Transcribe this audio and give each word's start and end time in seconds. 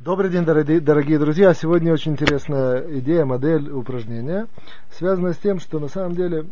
Добрый 0.00 0.28
день, 0.28 0.44
дорогие, 0.44 0.80
дорогие 0.80 1.20
друзья. 1.20 1.54
Сегодня 1.54 1.92
очень 1.92 2.12
интересная 2.12 2.98
идея, 2.98 3.24
модель 3.24 3.70
упражнения, 3.70 4.48
связанная 4.90 5.34
с 5.34 5.38
тем, 5.38 5.60
что 5.60 5.78
на 5.78 5.86
самом 5.86 6.16
деле, 6.16 6.46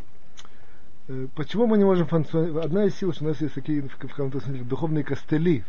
э, 1.08 1.26
почему 1.34 1.66
мы 1.66 1.76
не 1.76 1.84
можем 1.84 2.06
функционировать... 2.06 2.64
Одна 2.64 2.84
из 2.84 2.94
сил, 2.94 3.12
что 3.12 3.24
у 3.24 3.28
нас 3.28 3.40
есть 3.40 3.54
такие 3.54 3.82
в 3.82 3.96
каком-то 3.96 4.38
смысле 4.38 4.62
духовные 4.62 5.02
костыли, 5.02 5.64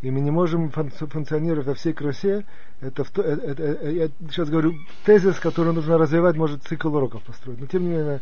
и 0.00 0.10
мы 0.10 0.20
не 0.20 0.30
можем 0.30 0.70
функционировать 0.70 1.66
во 1.66 1.74
всей 1.74 1.92
красе, 1.92 2.46
это, 2.80 3.02
это, 3.02 3.22
это, 3.22 3.62
это 3.62 3.90
я 3.90 4.08
сейчас 4.30 4.48
говорю 4.48 4.72
тезис, 5.04 5.38
который 5.38 5.74
нужно 5.74 5.98
развивать, 5.98 6.36
может 6.36 6.64
цикл 6.64 6.96
уроков 6.96 7.22
построить. 7.24 7.60
Но 7.60 7.66
тем 7.66 7.82
не 7.82 7.90
менее, 7.90 8.20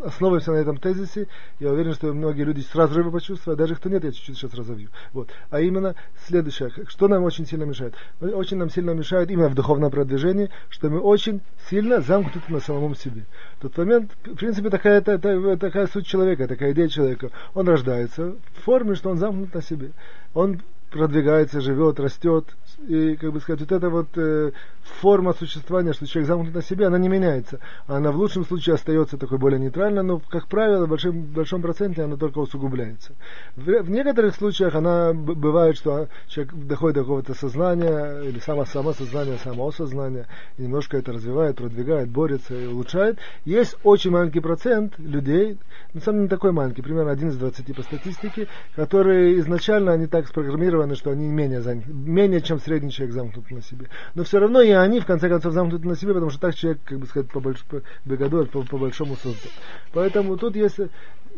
основываемся 0.00 0.52
на 0.52 0.56
этом 0.56 0.76
тезисе, 0.78 1.28
я 1.60 1.72
уверен, 1.72 1.94
что 1.94 2.12
многие 2.12 2.42
люди 2.42 2.60
сразу 2.60 2.94
же 2.94 3.10
почувствуют, 3.10 3.58
а 3.58 3.62
даже 3.62 3.74
кто 3.76 3.88
нет, 3.88 4.04
я 4.04 4.12
чуть-чуть 4.12 4.36
сейчас 4.36 4.54
разовью. 4.54 4.88
Вот. 5.12 5.30
А 5.50 5.60
именно 5.60 5.94
следующее, 6.26 6.70
что 6.88 7.08
нам 7.08 7.24
очень 7.24 7.46
сильно 7.46 7.64
мешает? 7.64 7.94
Очень 8.20 8.58
нам 8.58 8.70
сильно 8.70 8.90
мешает 8.90 9.30
именно 9.30 9.48
в 9.48 9.54
духовном 9.54 9.90
продвижении, 9.90 10.50
что 10.68 10.90
мы 10.90 11.00
очень 11.00 11.40
сильно 11.68 12.00
замкнуты 12.00 12.52
на 12.52 12.60
самом 12.60 12.94
себе. 12.94 13.24
Тот 13.60 13.76
момент, 13.78 14.12
в 14.24 14.34
принципе, 14.34 14.70
такая, 14.70 15.00
такая, 15.00 15.56
такая 15.56 15.86
суть 15.86 16.06
человека, 16.06 16.48
такая 16.48 16.72
идея 16.72 16.88
человека. 16.88 17.30
Он 17.54 17.68
рождается 17.68 18.36
в 18.54 18.62
форме, 18.64 18.94
что 18.94 19.10
он 19.10 19.18
замкнут 19.18 19.54
на 19.54 19.62
себе. 19.62 19.92
Он 20.34 20.60
продвигается, 20.92 21.60
живет, 21.60 21.98
растет. 21.98 22.46
И, 22.86 23.16
как 23.16 23.32
бы 23.32 23.40
сказать, 23.40 23.60
вот 23.60 23.72
эта 23.72 23.90
вот 23.90 24.08
э, 24.16 24.52
форма 25.00 25.32
существования, 25.34 25.92
что 25.92 26.06
человек 26.06 26.28
замкнут 26.28 26.54
на 26.54 26.62
себе, 26.62 26.86
она 26.86 26.98
не 26.98 27.08
меняется. 27.08 27.60
Она 27.86 28.10
в 28.10 28.16
лучшем 28.16 28.44
случае 28.44 28.74
остается 28.74 29.16
такой 29.16 29.38
более 29.38 29.60
нейтральной, 29.60 30.02
но, 30.02 30.20
как 30.28 30.48
правило, 30.48 30.86
в 30.86 30.88
большом, 30.88 31.22
большом 31.22 31.62
проценте 31.62 32.02
она 32.02 32.16
только 32.16 32.38
усугубляется. 32.38 33.12
В, 33.56 33.82
в 33.82 33.90
некоторых 33.90 34.34
случаях 34.34 34.74
она 34.74 35.12
бывает, 35.12 35.76
что 35.76 36.08
человек 36.28 36.54
доходит 36.54 36.96
до 36.96 37.00
какого-то 37.02 37.34
сознания, 37.34 38.22
или 38.22 38.38
само, 38.40 38.64
самосознания, 38.64 39.38
самоосознания, 39.42 40.26
и 40.58 40.62
немножко 40.62 40.96
это 40.96 41.12
развивает, 41.12 41.56
продвигает, 41.56 42.08
борется 42.08 42.54
и 42.54 42.66
улучшает. 42.66 43.18
Есть 43.44 43.76
очень 43.84 44.10
маленький 44.10 44.40
процент 44.40 44.98
людей, 44.98 45.58
на 45.94 46.00
самом 46.00 46.18
деле 46.18 46.22
не 46.22 46.28
такой 46.28 46.52
маленький, 46.52 46.82
примерно 46.82 47.12
один 47.12 47.28
из 47.28 47.36
20 47.36 47.74
по 47.76 47.82
статистике, 47.82 48.48
которые 48.74 49.38
изначально 49.38 49.92
они 49.92 50.06
так 50.06 50.26
спрограммированы, 50.26 50.81
гарантировано, 50.82 50.96
что 50.96 51.10
они 51.10 51.28
менее, 51.28 51.60
занят, 51.60 51.86
менее 51.86 52.40
чем 52.40 52.58
средний 52.58 52.90
человек 52.90 53.14
замкнут 53.14 53.50
на 53.50 53.62
себе. 53.62 53.88
Но 54.14 54.24
все 54.24 54.38
равно 54.38 54.60
и 54.60 54.70
они, 54.70 55.00
в 55.00 55.06
конце 55.06 55.28
концов, 55.28 55.52
замкнуты 55.52 55.86
на 55.86 55.96
себе, 55.96 56.12
потому 56.14 56.30
что 56.30 56.40
так 56.40 56.54
человек, 56.54 56.80
как 56.84 56.98
бы 56.98 57.06
сказать, 57.06 57.30
по, 57.30 57.40
больш, 57.40 57.64
по, 57.64 57.80
по, 58.46 58.62
по 58.62 58.78
большому 58.78 59.16
создан. 59.16 59.50
Поэтому 59.92 60.36
тут 60.36 60.56
есть 60.56 60.78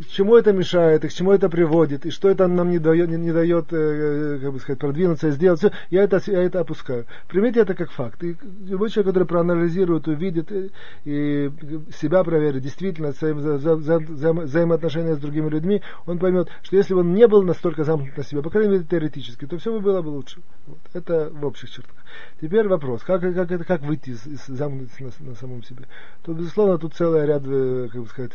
к 0.00 0.06
чему 0.08 0.36
это 0.36 0.52
мешает, 0.52 1.04
и 1.04 1.08
к 1.08 1.12
чему 1.12 1.32
это 1.32 1.48
приводит, 1.48 2.06
и 2.06 2.10
что 2.10 2.28
это 2.28 2.46
нам 2.48 2.70
не 2.70 2.78
дает, 2.78 3.08
не, 3.08 3.16
не 3.16 3.32
дает 3.32 3.72
э, 3.72 4.38
как 4.42 4.52
бы 4.52 4.58
сказать, 4.58 4.78
продвинуться 4.78 5.28
и 5.28 5.30
сделать, 5.30 5.60
все, 5.60 5.70
я 5.90 6.02
это, 6.02 6.20
я 6.26 6.42
это 6.42 6.60
опускаю. 6.60 7.06
Примите 7.28 7.60
это 7.60 7.74
как 7.74 7.90
факт. 7.90 8.22
И 8.24 8.36
любой 8.66 8.90
человек, 8.90 9.14
который 9.14 9.26
проанализирует, 9.26 10.08
увидит 10.08 10.50
и, 10.52 10.70
и 11.04 11.50
себя 11.98 12.24
проверит, 12.24 12.62
действительно, 12.62 13.10
вза, 13.10 13.32
вза, 13.34 13.76
вза, 13.76 13.98
вза, 13.98 14.32
взаимоотношения 14.32 15.14
с 15.14 15.18
другими 15.18 15.48
людьми, 15.48 15.82
он 16.06 16.18
поймет, 16.18 16.48
что 16.62 16.76
если 16.76 16.94
бы 16.94 17.00
он 17.00 17.14
не 17.14 17.26
был 17.26 17.42
настолько 17.42 17.84
замкнут 17.84 18.16
на 18.16 18.24
себя, 18.24 18.42
по 18.42 18.50
крайней 18.50 18.72
мере 18.72 18.84
теоретически, 18.84 19.46
то 19.46 19.58
все 19.58 19.72
бы 19.72 19.80
было 19.80 20.02
бы 20.02 20.08
лучше. 20.08 20.40
Вот. 20.66 20.78
Это 20.92 21.30
в 21.30 21.44
общих 21.44 21.70
чертах. 21.70 21.94
Теперь 22.40 22.68
вопрос, 22.68 23.02
как, 23.02 23.20
как, 23.20 23.50
это, 23.50 23.64
как 23.64 23.82
выйти 23.82 24.10
из, 24.10 24.26
из 24.26 24.46
замкнутости 24.46 25.02
на, 25.02 25.30
на 25.30 25.34
самом 25.34 25.62
себе? 25.62 25.84
То, 26.22 26.32
безусловно, 26.32 26.78
тут 26.78 26.94
целый 26.94 27.26
ряд, 27.26 27.42
э, 27.46 27.88
как 27.90 28.02
бы 28.02 28.08
сказать, 28.08 28.32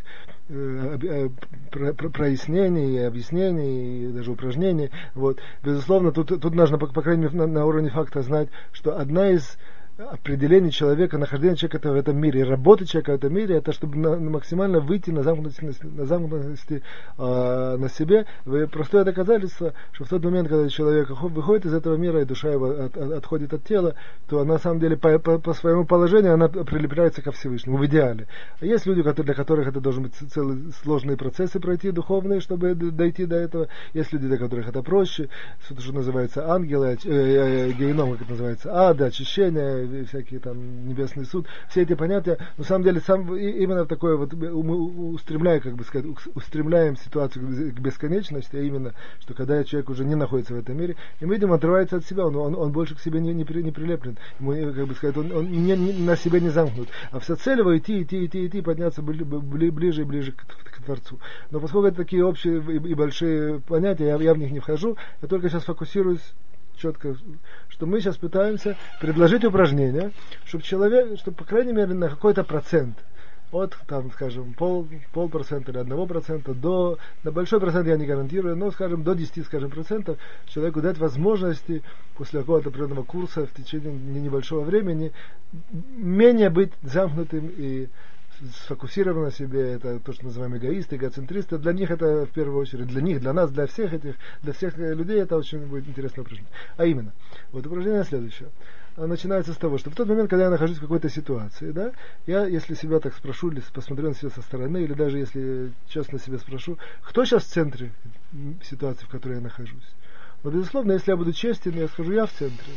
э, 0.50 0.98
э, 1.02 1.30
про, 1.72 1.94
про, 1.94 2.10
прояснений, 2.10 2.96
и 2.96 3.00
объяснений, 3.00 4.06
и 4.06 4.08
даже 4.12 4.32
упражнений. 4.32 4.92
Вот. 5.16 5.40
Безусловно, 5.64 6.12
тут, 6.12 6.28
тут 6.28 6.54
нужно, 6.56 6.78
по, 6.78 6.88
по 6.88 7.02
крайней 7.02 7.24
мере, 7.24 7.38
на, 7.38 7.48
на 7.48 7.66
уровне 7.66 7.90
факта 7.90 8.22
знать, 8.22 8.50
что 8.72 8.98
одна 8.98 9.30
из 9.30 9.58
определение 10.00 10.72
человека, 10.72 11.18
нахождение 11.18 11.58
человека 11.58 11.92
в 11.92 11.96
этом 11.96 12.18
мире, 12.18 12.44
работа 12.44 12.86
человека 12.86 13.12
в 13.12 13.16
этом 13.16 13.34
мире, 13.34 13.58
это 13.58 13.74
чтобы 13.74 13.98
на, 13.98 14.16
максимально 14.16 14.80
выйти 14.80 15.10
на 15.10 15.24
замкнутости, 15.24 15.66
на, 15.84 16.06
замкнутости 16.06 16.82
э, 17.18 17.78
на 17.78 17.90
себе. 17.90 18.26
Вы 18.46 18.68
простое 18.68 19.04
доказательство, 19.04 19.74
что 19.92 20.06
в 20.06 20.10
тот 20.10 20.24
момент, 20.24 20.48
когда 20.48 20.70
человек 20.70 21.10
выходит 21.10 21.66
из 21.66 21.74
этого 21.74 21.96
мира, 21.96 22.22
и 22.22 22.26
душа 22.26 22.50
его 22.50 22.68
от, 22.68 22.98
от, 22.98 23.12
отходит 23.12 23.54
от 23.54 23.64
тела, 23.66 23.96
то 24.28 24.44
на 24.46 24.58
самом 24.58 24.80
деле 24.80 24.96
по, 24.96 25.20
по, 25.20 25.38
по 25.38 25.54
своему 25.54 25.86
положению 25.86 26.34
она 26.34 26.48
прилепляется 26.48 27.22
ко 27.22 27.32
Всевышнему, 27.32 27.78
в 27.78 27.86
идеале. 27.86 28.28
А 28.62 28.66
есть 28.66 28.86
люди, 28.86 29.04
которые, 29.04 29.26
для 29.26 29.36
которых 29.36 29.68
это 29.68 29.82
должны 29.82 30.04
быть 30.04 30.16
целые 30.16 30.72
сложные 30.84 31.18
процессы 31.18 31.60
пройти, 31.60 31.92
духовные, 31.92 32.40
чтобы 32.40 32.74
дойти 32.74 33.26
до 33.26 33.36
этого. 33.36 33.68
Есть 33.94 34.14
люди, 34.14 34.28
для 34.28 34.38
которых 34.38 34.70
это 34.70 34.82
проще, 34.82 35.30
что, 35.66 35.92
называется 35.92 36.50
ангелы, 36.50 36.98
э, 37.04 37.10
э, 37.10 37.72
геном, 37.72 38.14
как 38.14 38.22
это 38.22 38.32
называется, 38.32 38.70
ада, 38.74 39.06
очищение, 39.06 39.89
всякие 40.06 40.40
там 40.40 40.88
небесный 40.88 41.26
суд, 41.26 41.48
все 41.70 41.82
эти 41.82 41.94
понятия, 41.94 42.38
на 42.58 42.64
самом 42.64 42.84
деле 42.84 43.00
сам 43.02 43.36
именно 43.36 43.84
в 43.84 43.88
такое 43.88 44.16
вот 44.16 44.34
мы 44.34 45.12
устремляем, 45.12 45.62
как 45.62 45.76
бы 45.76 45.84
сказать, 45.84 46.08
устремляем 46.36 46.96
ситуацию 46.98 47.74
к 47.74 47.80
бесконечности, 47.80 48.56
а 48.56 48.62
именно, 48.62 48.94
что 49.20 49.34
когда 49.34 49.64
человек 49.64 49.90
уже 49.90 50.06
не 50.06 50.16
находится 50.16 50.54
в 50.54 50.60
этом 50.60 50.78
мире, 50.78 50.96
и 51.20 51.26
мы 51.26 51.36
видим, 51.36 51.52
отрывается 51.52 51.98
от 51.98 52.06
себя, 52.06 52.26
он, 52.28 52.36
он, 52.36 52.56
он 52.56 52.72
больше 52.72 52.96
к 52.96 53.00
себе 53.00 53.20
не, 53.20 53.34
не, 53.34 53.46
при, 53.46 53.62
не 53.62 53.72
прилеплен, 53.72 54.18
ему, 54.40 54.74
как 54.74 54.88
бы 54.88 54.96
сказать, 54.96 55.18
он, 55.18 55.32
он 55.32 55.52
не, 55.52 55.76
не, 55.76 55.94
на 55.94 56.16
себя 56.16 56.40
не 56.40 56.50
замкнут, 56.50 56.90
а 57.12 57.20
вся 57.20 57.36
цель 57.36 57.60
его 57.60 57.78
идти, 57.78 58.04
идти, 58.04 58.26
идти, 58.26 58.46
идти, 58.46 58.62
подняться 58.62 59.02
бли, 59.02 59.24
ближе 59.24 60.02
и 60.02 60.06
ближе 60.06 60.32
к, 60.32 60.46
к 60.46 60.84
Творцу. 60.84 61.20
Но 61.52 61.60
поскольку 61.60 61.88
это 61.88 61.98
такие 61.98 62.24
общие 62.26 62.60
и, 62.60 62.76
и 62.76 62.94
большие 62.94 63.60
понятия, 63.60 64.08
я, 64.08 64.16
я 64.18 64.34
в 64.34 64.38
них 64.38 64.52
не 64.52 64.60
вхожу, 64.60 64.98
я 65.22 65.28
только 65.28 65.50
сейчас 65.50 65.64
фокусируюсь 65.64 66.34
четко, 66.80 67.16
что 67.68 67.86
мы 67.86 68.00
сейчас 68.00 68.18
пытаемся 68.18 68.78
предложить 69.00 69.46
упражнение, 69.46 70.12
чтобы 70.46 70.64
человек, 70.64 71.20
чтобы, 71.20 71.38
по 71.38 71.46
крайней 71.46 71.74
мере, 71.74 71.94
на 71.94 72.10
какой-то 72.10 72.44
процент, 72.44 72.98
от, 73.52 73.76
там, 73.88 74.12
скажем, 74.12 74.54
пол, 74.54 74.88
полпроцента 75.12 75.72
или 75.72 75.80
одного 75.80 76.06
процента 76.06 76.54
до, 76.54 77.00
на 77.24 77.32
большой 77.32 77.60
процент 77.60 77.88
я 77.88 77.98
не 77.98 78.06
гарантирую, 78.06 78.56
но, 78.56 78.72
скажем, 78.72 79.04
до 79.04 79.16
10, 79.16 79.46
скажем, 79.46 79.72
процентов 79.72 80.18
человеку 80.48 80.82
дать 80.82 80.98
возможности 81.00 81.82
после 82.16 82.42
какого-то 82.42 82.70
определенного 82.70 83.04
курса 83.04 83.48
в 83.48 83.54
течение 83.54 83.92
небольшого 83.92 84.64
времени 84.64 85.12
менее 85.72 86.50
быть 86.50 86.72
замкнутым 86.84 87.52
и 87.58 87.88
сфокусированы 88.66 89.26
на 89.26 89.32
себе, 89.32 89.74
это 89.74 90.00
то, 90.00 90.14
что 90.14 90.26
называем 90.26 90.58
эгоисты, 90.58 90.96
эгоцентристы, 90.96 91.58
для 91.58 91.74
них 91.74 91.92
это 91.92 92.26
в 92.26 92.30
первую 92.30 92.60
очередь, 92.60 92.88
для 92.88 93.02
них, 93.02 93.20
для 93.20 93.34
нас, 93.34 93.52
для 93.52 93.68
всех 93.68 93.94
этих, 93.94 94.16
для 94.42 94.54
всех 94.54 94.78
людей 94.78 95.22
это 95.22 95.38
очень 95.38 95.66
будет 95.66 95.88
интересное 95.88 96.22
упражнение. 96.22 96.52
А 96.78 96.86
именно, 96.86 97.14
вот 97.52 97.66
упражнение 97.66 98.04
следующее. 98.04 98.50
Оно 98.96 99.08
начинается 99.08 99.54
с 99.54 99.58
того, 99.58 99.78
что 99.78 99.90
в 99.90 99.96
тот 99.96 100.08
момент, 100.08 100.30
когда 100.30 100.46
я 100.46 100.50
нахожусь 100.50 100.78
в 100.78 100.82
какой-то 100.82 101.10
ситуации, 101.10 101.72
да, 101.72 101.94
я, 102.28 102.46
если 102.46 102.74
себя 102.74 103.00
так 103.00 103.16
спрошу, 103.16 103.52
или 103.52 103.62
посмотрю 103.74 104.10
на 104.10 104.16
себя 104.16 104.30
со 104.30 104.42
стороны, 104.42 104.84
или 104.84 104.94
даже 104.94 105.20
если 105.20 105.72
честно 105.88 106.20
себя 106.20 106.38
спрошу, 106.38 106.78
кто 107.02 107.24
сейчас 107.24 107.44
в 107.44 107.48
центре 107.48 107.92
ситуации, 108.62 109.06
в 109.06 109.10
которой 109.10 109.36
я 109.36 109.42
нахожусь? 109.42 109.90
Но, 110.44 110.52
безусловно, 110.52 110.94
если 110.94 111.12
я 111.12 111.18
буду 111.18 111.34
честен, 111.34 111.74
я 111.76 111.88
скажу, 111.88 112.12
я 112.12 112.26
в 112.26 112.32
центре. 112.32 112.74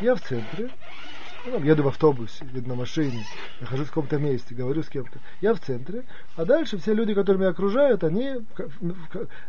Я 0.00 0.14
в 0.14 0.20
центре, 0.20 0.70
ну, 1.46 1.62
еду 1.62 1.82
в 1.82 1.88
автобусе, 1.88 2.44
еду 2.52 2.68
на 2.68 2.74
машине, 2.74 3.24
нахожусь 3.60 3.86
в 3.86 3.90
каком-то 3.90 4.18
месте, 4.18 4.54
говорю 4.54 4.82
с 4.82 4.88
кем-то. 4.88 5.18
Я 5.40 5.54
в 5.54 5.60
центре, 5.60 6.04
а 6.36 6.44
дальше 6.44 6.78
все 6.78 6.94
люди, 6.94 7.14
которые 7.14 7.40
меня 7.40 7.50
окружают, 7.50 8.04
они 8.04 8.36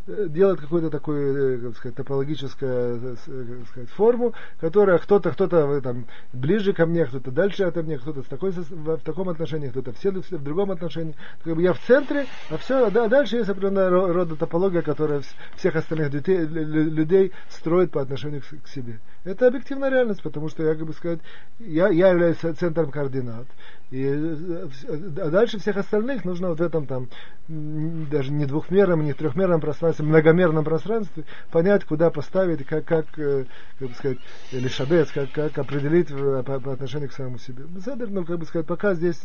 делают 0.08 0.62
какую-то 0.62 0.90
такую, 0.90 1.58
э, 1.58 1.58
как 1.60 1.78
сказать, 1.78 1.96
топологическую 1.96 2.72
э, 2.72 3.16
как 3.16 3.68
сказать, 3.70 3.90
форму, 3.90 4.34
которая 4.60 4.98
кто-то, 4.98 5.32
кто-то 5.32 5.82
там 5.82 6.06
ближе 6.34 6.74
ко 6.74 6.86
мне, 6.86 7.06
кто-то 7.06 7.32
дальше 7.32 7.64
от 7.64 7.76
меня, 7.78 7.98
кто-то 7.98 8.24
в, 8.24 8.28
такой, 8.28 8.52
в 8.52 9.00
таком 9.00 9.30
отношении, 9.30 9.70
кто-то 9.70 9.94
все 9.94 10.12
в 10.12 10.44
другом 10.44 10.72
отношении. 10.72 11.16
Как 11.44 11.56
бы 11.56 11.62
я 11.62 11.74
в 11.74 11.80
центре, 11.80 12.26
а 12.50 12.58
все, 12.58 12.90
да, 12.90 13.08
дальше 13.08 13.38
есть 13.38 13.50
определенная 13.50 13.90
рода 13.90 14.36
топология, 14.36 14.82
которая 14.82 15.22
всех 15.56 15.76
остальных 15.76 16.12
людей, 16.14 16.40
людей 16.40 17.32
строит 17.50 17.92
по 17.92 18.02
отношению 18.02 18.42
к 18.42 18.68
себе. 18.68 19.00
Это 19.24 19.48
объективная 19.48 19.90
реальность, 19.90 20.24
потому 20.24 20.50
что 20.50 20.64
я, 20.64 20.74
как 20.74 20.86
бы 20.86 20.94
сказать, 20.94 21.20
я, 21.60 21.81
я 21.90 22.10
являюсь 22.10 22.38
центром 22.38 22.92
координат. 22.92 23.48
И, 23.92 24.08
а 24.08 25.30
дальше 25.30 25.60
всех 25.60 25.76
остальных 25.76 26.24
нужно 26.24 26.50
вот 26.50 26.60
в 26.60 26.64
этом 26.64 26.86
там, 26.86 27.10
даже 27.50 28.32
не 28.32 28.46
двухмерном, 28.46 29.04
не 29.04 29.12
трехмерном 29.12 29.60
пространстве, 29.60 30.06
многомерном 30.06 30.64
пространстве 30.64 31.26
понять, 31.52 31.84
куда 31.84 32.10
поставить, 32.10 32.66
как, 32.66 32.86
как, 32.86 33.06
э, 33.20 33.46
как 33.80 33.90
бы 33.90 33.94
сказать, 33.96 34.20
или 34.54 34.70
шабец, 34.70 35.12
как, 35.12 35.32
как 35.32 35.58
определить 35.58 36.08
по, 36.08 36.60
по 36.62 36.72
отношению 36.72 37.10
к 37.10 37.14
самому 37.14 37.38
себе. 37.38 37.66
Ну, 38.08 38.24
как 38.24 38.40
бы 38.40 38.46
сказать, 38.46 38.66
пока 38.66 38.94
здесь 38.94 39.22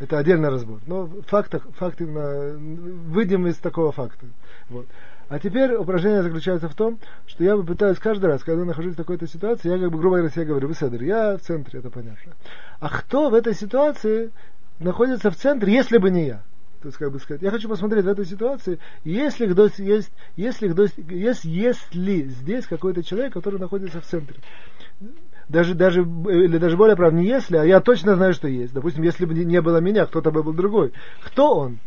это 0.00 0.18
отдельный 0.18 0.50
разбор. 0.50 0.80
Но 0.86 1.06
факты, 1.26 1.60
факты 1.76 2.04
выйдем 2.04 3.46
из 3.46 3.56
такого 3.56 3.92
факта. 3.92 4.26
Вот. 4.68 4.86
А 5.30 5.38
теперь 5.38 5.74
упражнение 5.76 6.24
заключается 6.24 6.68
в 6.68 6.74
том, 6.74 6.98
что 7.28 7.44
я 7.44 7.56
пытаюсь 7.56 8.00
каждый 8.00 8.26
раз, 8.26 8.42
когда 8.42 8.64
нахожусь 8.64 8.94
в 8.94 8.96
такой-то 8.96 9.28
ситуации, 9.28 9.70
я 9.70 9.78
как 9.78 9.92
бы, 9.92 9.98
грубо 9.98 10.16
говоря, 10.16 10.28
себе 10.28 10.44
говорю, 10.44 10.66
вы 10.66 10.74
Седер, 10.74 11.00
я 11.04 11.36
в 11.36 11.40
центре, 11.40 11.78
это 11.78 11.88
понятно. 11.88 12.32
А 12.80 12.88
кто 12.88 13.30
в 13.30 13.34
этой 13.34 13.54
ситуации 13.54 14.32
находится 14.80 15.30
в 15.30 15.36
центре, 15.36 15.72
если 15.72 15.98
бы 15.98 16.10
не 16.10 16.26
я? 16.26 16.42
То 16.82 16.88
есть, 16.88 16.98
как 16.98 17.12
бы 17.12 17.20
сказать, 17.20 17.42
я 17.42 17.52
хочу 17.52 17.68
посмотреть 17.68 18.06
в 18.06 18.08
этой 18.08 18.26
ситуации, 18.26 18.80
если, 19.04 19.46
есть, 19.46 19.78
есть, 19.78 20.10
если, 20.34 21.14
есть, 21.14 21.44
если 21.44 22.22
здесь 22.22 22.66
какой-то 22.66 23.04
человек, 23.04 23.32
который 23.32 23.60
находится 23.60 24.00
в 24.00 24.06
центре. 24.06 24.38
Даже, 25.48 25.74
даже, 25.76 26.00
или 26.00 26.58
даже 26.58 26.76
более 26.76 26.96
прав, 26.96 27.12
не 27.12 27.24
если, 27.24 27.56
а 27.56 27.64
я 27.64 27.78
точно 27.80 28.16
знаю, 28.16 28.32
что 28.32 28.48
есть. 28.48 28.72
Допустим, 28.72 29.04
если 29.04 29.26
бы 29.26 29.34
не 29.34 29.60
было 29.60 29.76
меня, 29.76 30.06
кто-то 30.06 30.32
бы 30.32 30.42
был 30.42 30.54
другой. 30.54 30.92
Кто 31.22 31.54
он? 31.56 31.78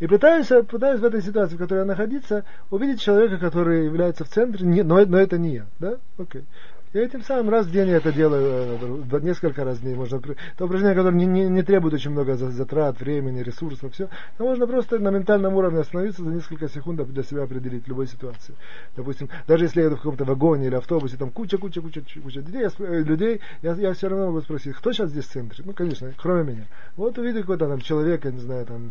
И 0.00 0.06
пытаюсь, 0.06 0.46
пытаюсь 0.68 1.00
в 1.00 1.04
этой 1.04 1.22
ситуации, 1.22 1.56
в 1.56 1.58
которой 1.58 1.80
я 1.80 1.84
находиться, 1.84 2.44
увидеть 2.70 3.00
человека, 3.00 3.38
который 3.38 3.84
является 3.84 4.24
в 4.24 4.28
центре, 4.28 4.64
не, 4.64 4.82
но, 4.82 5.04
но 5.04 5.18
это 5.18 5.38
не 5.38 5.54
я. 5.54 5.66
Да? 5.80 5.96
Okay. 6.18 6.44
И 6.94 6.98
этим 6.98 7.22
самым 7.22 7.50
раз 7.50 7.66
в 7.66 7.70
день 7.70 7.88
я 7.88 7.96
это 7.96 8.12
делаю, 8.12 9.04
э, 9.10 9.20
несколько 9.20 9.62
раз 9.62 9.76
в 9.76 9.82
день. 9.82 9.94
Можно, 9.94 10.16
это 10.16 10.64
упражнение, 10.64 10.96
которое 10.96 11.16
не, 11.16 11.26
не, 11.26 11.48
не 11.48 11.62
требует 11.62 11.92
очень 11.92 12.12
много 12.12 12.34
затрат, 12.36 12.98
времени, 12.98 13.42
ресурсов, 13.42 13.92
все. 13.92 14.08
Но 14.38 14.46
можно 14.46 14.66
просто 14.66 14.98
на 14.98 15.10
ментальном 15.10 15.54
уровне 15.54 15.80
остановиться 15.80 16.24
за 16.24 16.30
несколько 16.30 16.66
секунд 16.68 17.06
для 17.12 17.22
себя 17.22 17.42
определить 17.42 17.84
в 17.84 17.88
любой 17.88 18.06
ситуации. 18.06 18.54
Допустим, 18.96 19.28
даже 19.46 19.66
если 19.66 19.80
я 19.80 19.86
еду 19.86 19.96
в 19.96 19.98
каком-то 19.98 20.24
вагоне 20.24 20.68
или 20.68 20.76
автобусе, 20.76 21.18
там 21.18 21.30
куча, 21.30 21.58
куча, 21.58 21.82
куча, 21.82 22.00
куча 22.00 22.40
людей, 22.40 22.62
я, 22.62 22.70
э, 22.78 23.02
людей 23.02 23.40
я, 23.60 23.74
я 23.74 23.92
все 23.92 24.08
равно 24.08 24.28
могу 24.28 24.40
спросить, 24.40 24.74
кто 24.74 24.90
сейчас 24.92 25.10
здесь 25.10 25.26
в 25.26 25.30
центре? 25.30 25.64
Ну, 25.66 25.74
конечно, 25.74 26.10
кроме 26.16 26.54
меня. 26.54 26.64
Вот 26.96 27.18
увидел 27.18 27.42
какой-то 27.42 27.68
там 27.68 27.80
человек, 27.80 28.24
я 28.24 28.30
не 28.30 28.40
знаю, 28.40 28.64
там, 28.64 28.90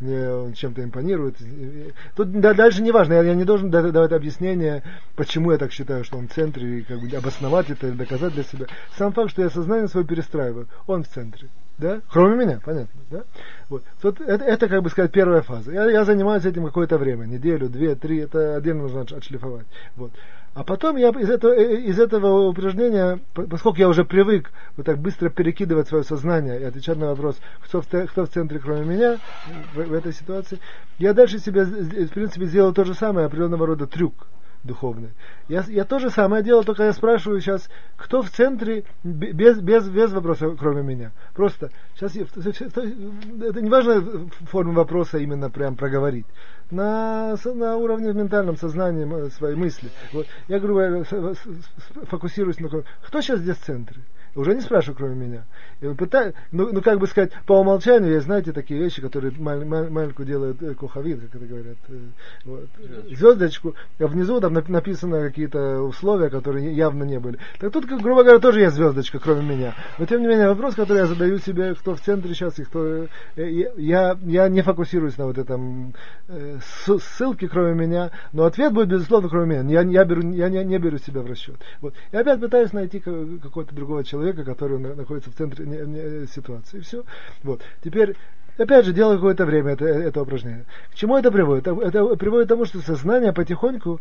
мне 0.00 0.28
он 0.28 0.52
чем-то 0.52 0.84
импонирует. 0.84 1.36
Тут 2.14 2.30
да, 2.40 2.52
дальше 2.52 2.82
не 2.82 2.92
важно, 2.92 3.14
я, 3.14 3.22
я 3.22 3.34
не 3.34 3.44
должен 3.44 3.70
давать 3.70 4.12
объяснение, 4.12 4.82
почему 5.16 5.52
я 5.52 5.56
так 5.56 5.72
считаю, 5.72 6.04
что 6.04 6.18
он 6.18 6.28
в 6.28 6.34
центре, 6.34 6.80
и 6.80 6.82
как 6.82 7.00
бы 7.00 7.08
обосновать 7.16 7.37
обосновать 7.38 7.70
это 7.70 7.86
или 7.86 7.94
доказать 7.94 8.34
для 8.34 8.42
себя. 8.42 8.66
Сам 8.96 9.12
факт, 9.12 9.30
что 9.30 9.42
я 9.42 9.50
сознание 9.50 9.88
свое 9.88 10.06
перестраиваю, 10.06 10.66
он 10.86 11.04
в 11.04 11.08
центре. 11.08 11.48
Да? 11.78 12.00
Кроме 12.10 12.44
меня, 12.44 12.60
понятно. 12.64 13.00
Да? 13.10 13.22
Вот. 13.68 13.84
Вот 14.02 14.20
это, 14.20 14.44
это, 14.44 14.68
как 14.68 14.82
бы 14.82 14.90
сказать, 14.90 15.12
первая 15.12 15.42
фаза. 15.42 15.72
Я, 15.72 15.88
я 15.88 16.04
занимаюсь 16.04 16.44
этим 16.44 16.66
какое-то 16.66 16.98
время, 16.98 17.26
неделю, 17.26 17.68
две, 17.68 17.94
три, 17.94 18.18
это 18.18 18.56
отдельно 18.56 18.82
нужно 18.82 19.02
отшлифовать. 19.02 19.66
Вот. 19.96 20.10
А 20.54 20.64
потом 20.64 20.96
я 20.96 21.10
из 21.10 21.30
этого, 21.30 21.52
э, 21.52 21.82
из 21.82 22.00
этого 22.00 22.48
упражнения, 22.48 23.20
поскольку 23.32 23.78
я 23.78 23.88
уже 23.88 24.04
привык 24.04 24.50
вот 24.76 24.86
так 24.86 24.98
быстро 24.98 25.28
перекидывать 25.28 25.86
свое 25.86 26.02
сознание 26.02 26.60
и 26.60 26.64
отвечать 26.64 26.98
на 26.98 27.06
вопрос, 27.10 27.36
кто 27.62 27.80
в, 27.80 27.86
кто 27.86 28.26
в 28.26 28.28
центре, 28.28 28.58
кроме 28.58 28.84
меня, 28.84 29.18
в, 29.74 29.84
в 29.84 29.92
этой 29.92 30.12
ситуации, 30.12 30.58
я 30.98 31.14
дальше 31.14 31.38
себе, 31.38 31.64
в 31.64 32.08
принципе, 32.08 32.46
сделал 32.46 32.72
то 32.72 32.84
же 32.84 32.94
самое, 32.94 33.26
определенного 33.26 33.68
рода 33.68 33.86
трюк 33.86 34.26
духовной. 34.64 35.10
Я, 35.48 35.64
я 35.68 35.84
то 35.84 35.98
же 35.98 36.10
самое 36.10 36.42
делал, 36.42 36.64
только 36.64 36.84
я 36.84 36.92
спрашиваю 36.92 37.40
сейчас, 37.40 37.68
кто 37.96 38.22
в 38.22 38.30
центре, 38.30 38.84
без, 39.02 39.60
без, 39.60 39.88
без 39.88 40.12
вопроса, 40.12 40.54
кроме 40.58 40.82
меня. 40.82 41.12
Просто, 41.34 41.70
сейчас, 41.94 42.16
это 42.16 43.60
не 43.60 43.70
важно 43.70 44.28
форму 44.50 44.72
вопроса 44.72 45.18
именно 45.18 45.50
прям 45.50 45.76
проговорить. 45.76 46.26
На, 46.70 47.36
на 47.44 47.76
уровне 47.76 48.12
ментальном 48.12 48.56
сознании 48.56 49.30
своей 49.30 49.56
мысли. 49.56 49.90
Вот. 50.12 50.26
Я, 50.48 50.58
говорю, 50.58 51.04
фокусируюсь 52.08 52.60
на 52.60 52.68
кто 52.68 53.20
сейчас 53.20 53.40
здесь 53.40 53.56
в 53.56 53.64
центре 53.64 54.02
уже 54.38 54.54
не 54.54 54.60
спрашиваю, 54.60 54.96
кроме 54.96 55.16
меня. 55.16 55.44
И 55.80 55.88
пытаюсь, 55.94 56.34
ну, 56.52 56.70
ну, 56.72 56.80
как 56.80 57.00
бы 57.00 57.06
сказать, 57.08 57.32
по 57.44 57.60
умолчанию 57.60 58.12
есть, 58.12 58.26
знаете, 58.26 58.52
такие 58.52 58.80
вещи, 58.80 59.02
которые 59.02 59.32
маль, 59.36 59.64
маль, 59.64 59.90
маленькую 59.90 60.26
делают 60.26 60.62
э, 60.62 60.74
куховид, 60.74 61.20
как 61.22 61.34
это 61.34 61.46
говорят, 61.46 61.76
э, 61.88 61.98
вот, 62.44 62.68
звездочку, 63.10 63.74
а 63.98 64.06
внизу 64.06 64.40
там 64.40 64.54
написано 64.68 65.22
какие-то 65.22 65.82
условия, 65.82 66.30
которые 66.30 66.72
явно 66.72 67.02
не 67.02 67.18
были. 67.18 67.38
Так 67.58 67.72
тут, 67.72 67.86
как, 67.86 68.00
грубо 68.00 68.22
говоря, 68.22 68.38
тоже 68.38 68.60
есть 68.60 68.76
звездочка, 68.76 69.18
кроме 69.18 69.42
меня. 69.42 69.74
Но 69.98 70.06
тем 70.06 70.20
не 70.20 70.28
менее, 70.28 70.48
вопрос, 70.48 70.76
который 70.76 70.98
я 70.98 71.06
задаю 71.06 71.38
себе, 71.38 71.74
кто 71.74 71.96
в 71.96 72.00
центре 72.00 72.32
сейчас 72.34 72.58
и 72.60 72.64
кто... 72.64 73.06
Э, 73.36 73.70
я, 73.76 74.16
я 74.22 74.48
не 74.48 74.62
фокусируюсь 74.62 75.18
на 75.18 75.26
вот 75.26 75.38
этом 75.38 75.94
э, 76.28 76.58
ссылке, 76.62 77.48
кроме 77.48 77.74
меня, 77.74 78.10
но 78.32 78.44
ответ 78.44 78.72
будет, 78.72 78.88
безусловно, 78.88 79.28
кроме 79.28 79.58
меня. 79.58 79.82
Я, 79.82 79.88
я, 79.88 80.04
беру, 80.04 80.22
я 80.30 80.48
не, 80.48 80.64
не 80.64 80.78
беру 80.78 80.98
себя 80.98 81.22
в 81.22 81.26
расчет. 81.26 81.56
Вот. 81.80 81.94
И 82.12 82.16
опять 82.16 82.40
пытаюсь 82.40 82.72
найти 82.72 83.00
какого-то 83.00 83.74
другого 83.74 84.04
человека, 84.04 84.27
человека, 84.28 84.44
который 84.44 84.78
находится 84.78 85.30
в 85.30 85.34
центре 85.34 86.26
ситуации. 86.26 86.80
Все. 86.80 87.04
Вот. 87.42 87.62
Теперь 87.82 88.16
Опять 88.56 88.86
же, 88.86 88.92
делаю 88.92 89.18
какое-то 89.18 89.46
время 89.46 89.74
это, 89.74 89.84
это 89.84 90.20
упражнение. 90.20 90.64
К 90.90 90.96
чему 90.96 91.16
это 91.16 91.30
приводит? 91.30 91.68
Это 91.68 92.16
приводит 92.16 92.46
к 92.46 92.48
тому, 92.48 92.64
что 92.64 92.80
сознание 92.80 93.32
потихоньку 93.32 94.00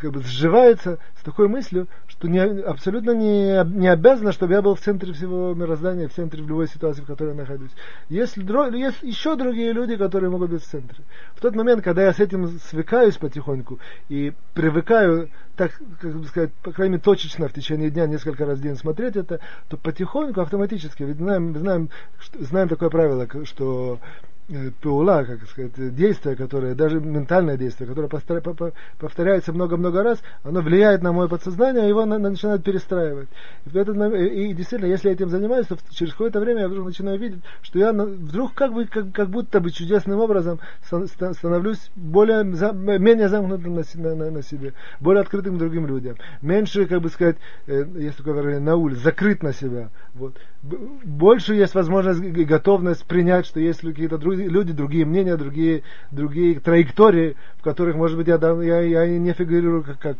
как 0.00 0.12
бы 0.12 0.22
сживается 0.22 0.98
с 1.18 1.22
такой 1.22 1.48
мыслью, 1.48 1.88
что 2.06 2.28
не, 2.28 2.38
абсолютно 2.40 3.12
не, 3.12 3.64
не 3.76 3.88
обязано, 3.88 4.32
чтобы 4.32 4.52
я 4.52 4.62
был 4.62 4.74
в 4.74 4.80
центре 4.80 5.12
всего 5.12 5.54
мироздания, 5.54 6.08
в 6.08 6.14
центре 6.14 6.42
в 6.42 6.48
любой 6.48 6.68
ситуации, 6.68 7.02
в 7.02 7.06
которой 7.06 7.30
я 7.30 7.34
нахожусь. 7.34 7.70
Есть, 8.08 8.36
есть 8.36 9.02
еще 9.02 9.36
другие 9.36 9.72
люди, 9.72 9.96
которые 9.96 10.30
могут 10.30 10.50
быть 10.50 10.62
в 10.62 10.66
центре. 10.66 11.04
В 11.34 11.40
тот 11.40 11.54
момент, 11.54 11.82
когда 11.82 12.04
я 12.04 12.12
с 12.12 12.20
этим 12.20 12.58
свыкаюсь 12.60 13.16
потихоньку 13.16 13.78
и 14.08 14.32
привыкаю, 14.54 15.30
так, 15.56 15.72
как 16.00 16.14
бы 16.14 16.26
сказать, 16.26 16.52
по 16.62 16.72
крайней 16.72 16.92
мере, 16.94 17.02
точечно 17.02 17.48
в 17.48 17.52
течение 17.52 17.90
дня 17.90 18.06
несколько 18.06 18.44
раз 18.44 18.58
в 18.58 18.62
день 18.62 18.76
смотреть 18.76 19.16
это, 19.16 19.40
то 19.68 19.76
потихоньку, 19.76 20.40
автоматически, 20.40 21.02
ведь 21.02 21.16
знаем, 21.16 21.56
знаем, 21.56 21.90
знаем 22.40 22.68
такое 22.68 22.90
правило, 22.90 23.28
что 23.44 23.98
Э, 24.50 24.70
паула, 24.82 25.24
как 25.24 25.42
сказать, 25.48 25.72
действие, 25.94 26.36
которое, 26.36 26.74
даже 26.74 27.00
ментальное 27.00 27.56
действие, 27.56 27.88
которое 27.88 28.08
повторяется 28.98 29.54
много-много 29.54 30.02
раз, 30.02 30.18
оно 30.42 30.60
влияет 30.60 31.00
на 31.00 31.12
мое 31.12 31.28
подсознание, 31.28 31.88
его 31.88 32.04
на, 32.04 32.18
начинает 32.18 32.62
перестраивать. 32.62 33.28
И, 33.64 33.70
в 33.70 33.76
этот 33.76 33.96
момент, 33.96 34.30
и 34.30 34.52
действительно, 34.52 34.90
если 34.90 35.08
я 35.08 35.14
этим 35.14 35.30
занимаюсь, 35.30 35.66
то 35.66 35.78
через 35.88 36.12
какое-то 36.12 36.40
время 36.40 36.60
я 36.60 36.68
вдруг 36.68 36.88
начинаю 36.88 37.18
видеть, 37.18 37.40
что 37.62 37.78
я 37.78 37.94
вдруг 37.94 38.52
как 38.52 38.74
бы, 38.74 38.84
как, 38.84 39.12
как 39.12 39.30
будто 39.30 39.60
бы 39.60 39.70
чудесным 39.70 40.20
образом 40.20 40.60
становлюсь 40.82 41.90
более, 41.96 42.44
менее 42.44 43.30
замкнутым 43.30 43.76
на, 43.76 44.14
на, 44.14 44.30
на 44.30 44.42
себе, 44.42 44.74
более 45.00 45.22
открытым 45.22 45.56
другим 45.56 45.86
людям, 45.86 46.16
меньше, 46.42 46.84
как 46.84 47.00
бы 47.00 47.08
сказать, 47.08 47.36
э, 47.66 47.86
есть 47.94 48.18
такое 48.18 48.34
выражение, 48.34 48.60
на 48.60 48.76
улице, 48.76 49.04
закрыт 49.04 49.42
на 49.42 49.54
себя. 49.54 49.88
Вот. 50.12 50.36
Больше 50.62 51.54
есть 51.54 51.74
возможность 51.74 52.22
и 52.22 52.44
готовность 52.44 53.06
принять, 53.06 53.46
что 53.46 53.58
есть 53.58 53.80
какие-то 53.80 54.18
другие 54.18 54.33
люди, 54.34 54.72
другие 54.72 55.04
мнения, 55.04 55.36
другие, 55.36 55.82
другие 56.10 56.60
траектории, 56.60 57.36
в 57.58 57.62
которых, 57.62 57.96
может 57.96 58.16
быть, 58.16 58.28
я, 58.28 58.36
я, 58.62 58.80
я 58.80 59.18
не 59.18 59.32
фигурирую 59.32 59.82
как, 59.82 59.98
как, 60.00 60.16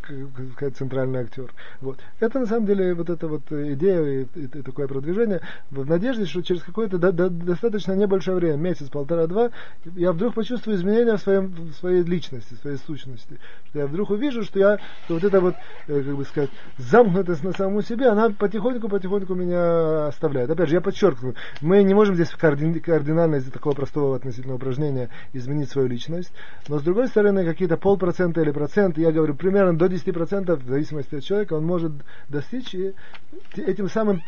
как 0.57 0.75
центральный 0.75 1.21
актер. 1.21 1.53
Вот. 1.81 1.99
Это 2.21 2.41
на 2.41 2.47
самом 2.47 2.67
деле 2.67 2.95
вот 2.95 3.11
эта 3.11 3.29
вот 3.29 3.43
идея 3.51 4.03
и, 4.03 4.27
и, 4.35 4.45
и 4.45 4.63
такое 4.63 4.87
продвижение 4.89 5.41
в 5.71 5.87
надежде, 5.89 6.25
что 6.27 6.43
через 6.43 6.63
какое-то 6.63 6.99
до, 6.99 7.13
до, 7.13 7.29
достаточно 7.29 7.93
небольшое 7.93 8.37
время, 8.37 8.57
месяц, 8.57 8.89
полтора-два, 8.89 9.51
я 9.97 10.13
вдруг 10.13 10.35
почувствую 10.35 10.77
изменения 10.77 11.17
в, 11.17 11.21
своем, 11.21 11.49
в 11.49 11.73
своей 11.75 12.03
личности, 12.03 12.55
в 12.55 12.59
своей 12.59 12.79
сущности. 12.79 13.39
Что 13.71 13.81
я 13.81 13.87
вдруг 13.87 14.11
увижу, 14.11 14.43
что 14.43 14.59
я, 14.59 14.79
что 15.05 15.15
вот 15.15 15.25
эта 15.25 15.41
вот, 15.41 15.55
э, 15.89 16.03
как 16.03 16.17
бы 16.17 16.25
сказать, 16.25 16.51
замкнутость 16.79 17.45
на 17.45 17.53
саму 17.53 17.83
себе, 17.83 18.07
она 18.07 18.31
потихоньку-потихоньку 18.31 19.35
меня 19.35 20.09
оставляет. 20.09 20.51
Опять 20.51 20.69
же, 20.69 20.75
я 20.77 20.81
подчеркиваю, 20.81 21.35
мы 21.61 21.83
не 21.83 21.95
можем 21.95 22.15
здесь 22.15 22.31
кардинально 22.31 23.37
из-за 23.37 23.53
такого 23.53 23.75
простого 23.75 24.04
простого 24.05 24.17
относительно 24.17 24.55
упражнения 24.55 25.09
изменить 25.33 25.71
свою 25.71 25.89
личность. 25.89 26.33
Но 26.69 26.79
с 26.79 26.83
другой 26.83 27.09
стороны, 27.09 27.45
какие-то 27.45 27.77
полпроцента 27.77 28.41
или 28.41 28.51
процент, 28.51 28.99
я 28.99 29.13
говорю, 29.13 29.35
примерно 29.35 29.77
до 29.77 29.87
10% 29.87 30.57
в 30.57 30.69
зависимости 30.69 31.17
от 31.17 31.25
человека, 31.25 31.55
он 31.55 31.65
может 31.65 31.93
достичь 32.29 32.75
и 32.75 32.95
этим 33.57 33.89
самым, 33.89 34.21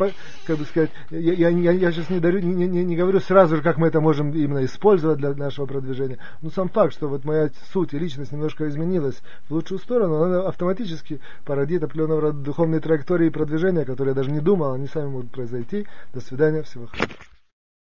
как 0.47 0.59
бы 0.59 0.64
сказать, 0.64 0.90
я, 1.11 1.49
я, 1.49 1.71
я, 1.73 1.92
сейчас 1.92 2.11
не, 2.11 2.21
дарю, 2.21 2.40
не, 2.40 2.66
не, 2.66 2.85
не 2.85 2.97
говорю 2.97 3.21
сразу 3.21 3.56
же, 3.56 3.62
как 3.62 3.76
мы 3.76 3.88
это 3.88 4.00
можем 4.00 4.33
именно 4.33 4.64
использовать 4.64 5.18
для 5.18 5.35
нашего 5.35 5.66
продвижения, 5.66 6.18
но 6.42 6.50
сам 6.50 6.68
факт, 6.68 6.92
что 6.92 7.09
вот 7.09 7.25
моя 7.25 7.50
суть 7.73 7.95
и 7.95 7.99
личность 7.99 8.33
немножко 8.33 8.68
изменилась 8.68 9.21
в 9.49 9.54
лучшую 9.54 9.78
сторону, 9.78 10.23
она 10.23 10.49
автоматически 10.49 11.21
породит 11.45 11.83
определенного 11.83 12.21
рода 12.21 12.38
духовные 12.38 12.80
траектории 12.80 13.28
продвижения, 13.28 13.85
которые 13.85 14.12
я 14.12 14.14
даже 14.14 14.30
не 14.30 14.40
думал, 14.40 14.73
они 14.73 14.87
сами 14.87 15.09
могут 15.09 15.30
произойти. 15.30 15.87
До 16.12 16.21
свидания, 16.21 16.62
всего 16.62 16.87
хорошего. 16.87 17.36